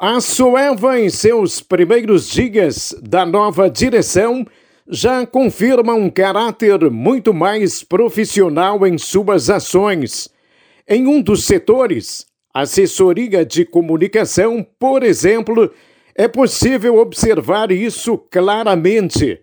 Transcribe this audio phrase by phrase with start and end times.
[0.00, 4.46] A Soeva, em seus primeiros dias da nova direção,
[4.88, 10.28] já confirma um caráter muito mais profissional em suas ações.
[10.86, 12.24] Em um dos setores,
[12.54, 15.68] assessoria de comunicação, por exemplo,
[16.14, 19.40] é possível observar isso claramente.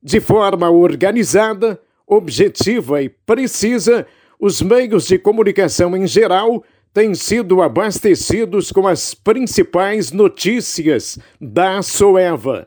[0.00, 4.06] De forma organizada, objetiva e precisa,
[4.38, 6.62] os meios de comunicação em geral
[6.96, 12.66] têm sido abastecidos com as principais notícias da Soeva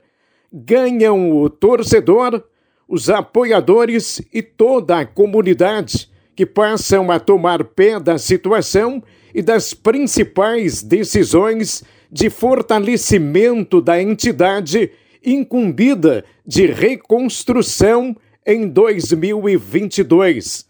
[0.53, 2.43] ganham o torcedor,
[2.88, 9.02] os apoiadores e toda a comunidade que passam a tomar pé da situação
[9.33, 14.91] e das principais decisões de fortalecimento da entidade
[15.25, 20.69] incumbida de reconstrução em 2022.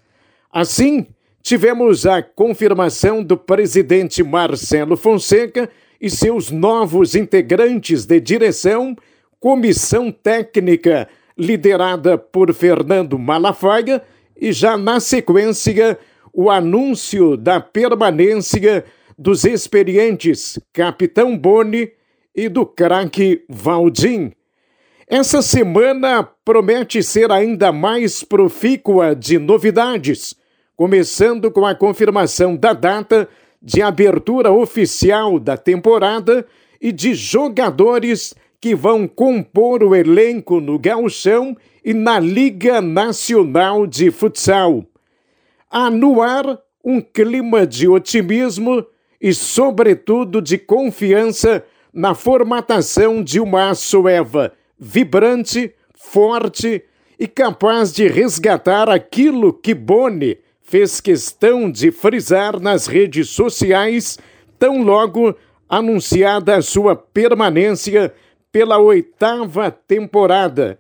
[0.50, 1.08] Assim,
[1.50, 5.68] tivemos a confirmação do presidente Marcelo Fonseca
[6.00, 8.96] e seus novos integrantes de direção
[9.40, 14.00] comissão técnica liderada por Fernando Malafaia
[14.40, 15.98] e já na sequência
[16.32, 18.86] o anúncio da permanência
[19.18, 21.92] dos experientes Capitão Boni
[22.36, 24.32] e do craque Valdim.
[25.08, 30.36] Essa semana promete ser ainda mais profícua de novidades,
[30.80, 33.28] começando com a confirmação da data
[33.62, 36.46] de abertura oficial da temporada
[36.80, 44.10] e de jogadores que vão compor o elenco no Gauchão e na Liga Nacional de
[44.10, 44.86] Futsal.
[45.70, 48.86] Há no ar um clima de otimismo
[49.20, 51.62] e, sobretudo, de confiança
[51.94, 56.82] na formatação de uma Açoeva vibrante, forte
[57.20, 60.38] e capaz de resgatar aquilo que Boni
[60.70, 64.20] fez questão de frisar nas redes sociais,
[64.60, 65.36] tão logo
[65.68, 68.14] anunciada a sua permanência
[68.52, 70.78] pela oitava temporada.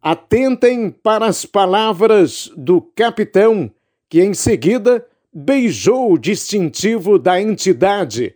[0.00, 3.68] Atentem para as palavras do capitão,
[4.08, 5.04] que em seguida
[5.34, 8.32] beijou o distintivo da entidade.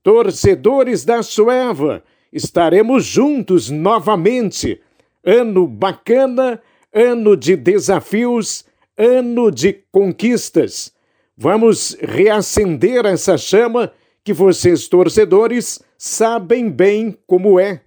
[0.00, 4.80] Torcedores da Sueva, estaremos juntos novamente.
[5.24, 6.62] Ano bacana,
[6.94, 8.64] ano de desafios,
[9.00, 10.92] ano de conquistas.
[11.34, 13.90] Vamos reacender essa chama
[14.22, 17.80] que vocês, torcedores, sabem bem como é.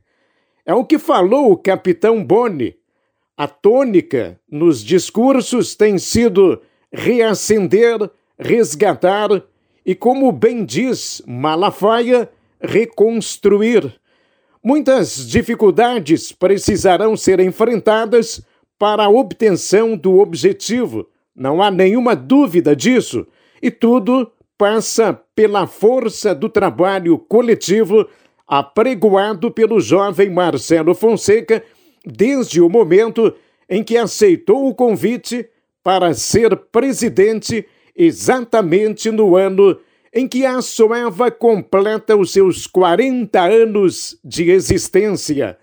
[0.65, 2.75] É o que falou o capitão Boni.
[3.37, 8.09] A tônica nos discursos tem sido reacender,
[8.39, 9.29] resgatar
[9.85, 12.27] e, como bem diz Malafaia,
[12.59, 13.93] reconstruir.
[14.63, 18.41] Muitas dificuldades precisarão ser enfrentadas
[18.83, 23.25] para a obtenção do objetivo, não há nenhuma dúvida disso,
[23.61, 28.05] e tudo passa pela força do trabalho coletivo
[28.45, 31.63] apregoado pelo jovem Marcelo Fonseca
[32.05, 33.33] desde o momento
[33.69, 35.47] em que aceitou o convite
[35.81, 37.65] para ser presidente
[37.95, 39.79] exatamente no ano
[40.13, 45.57] em que a Soeva completa os seus 40 anos de existência.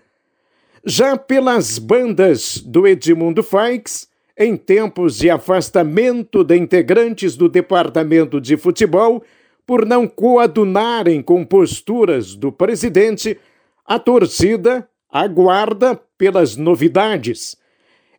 [0.83, 8.57] Já pelas bandas do Edmundo Faix, em tempos de afastamento de integrantes do departamento de
[8.57, 9.23] futebol,
[9.63, 13.37] por não coadunarem com posturas do presidente,
[13.85, 17.55] a torcida aguarda pelas novidades.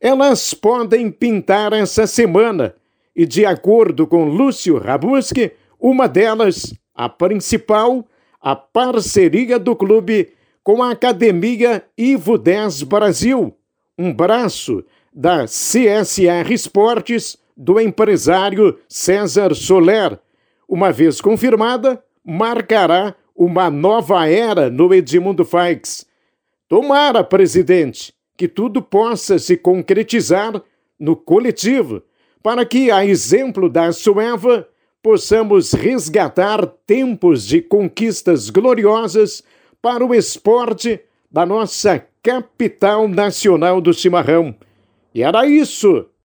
[0.01, 2.77] Elas podem pintar essa semana
[3.15, 8.07] e, de acordo com Lúcio Rabuski, uma delas, a principal,
[8.41, 10.29] a parceria do clube
[10.63, 13.57] com a Academia Ivo 10 Brasil,
[13.99, 20.19] um braço da CSR Esportes do empresário César Soler
[20.73, 26.07] uma vez confirmada, marcará uma nova era no Edmundo Faix.
[26.67, 30.63] Tomara, presidente, que tudo possa se concretizar
[30.99, 32.03] no coletivo,
[32.43, 34.67] para que, a exemplo da Sueva,
[35.03, 39.45] possamos resgatar tempos de conquistas gloriosas
[39.83, 41.01] para o esporte
[41.31, 44.55] da nossa capital nacional do chimarrão.
[45.13, 46.07] E era isso